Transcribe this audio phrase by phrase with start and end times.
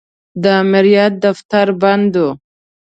[0.43, 2.25] د امریت دفتر بند و.